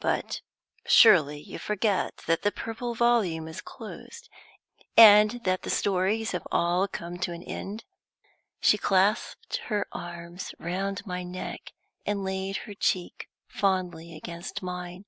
"'But 0.00 0.40
surely 0.86 1.38
you 1.38 1.58
forget 1.58 2.22
that 2.26 2.40
the 2.40 2.50
Purple 2.50 2.94
Volume 2.94 3.46
is 3.46 3.60
closed, 3.60 4.30
and 4.96 5.32
that 5.44 5.64
the 5.64 5.68
stories 5.68 6.30
have 6.30 6.48
all 6.50 6.88
come 6.88 7.18
to 7.18 7.32
an 7.34 7.42
end?" 7.42 7.84
She 8.58 8.78
clasped 8.78 9.58
her 9.68 9.86
arms 9.92 10.54
round 10.58 11.06
my 11.06 11.22
neck, 11.24 11.74
and 12.06 12.24
laid 12.24 12.56
her 12.64 12.72
cheek 12.72 13.28
fondly 13.48 14.16
against 14.16 14.62
mine. 14.62 15.04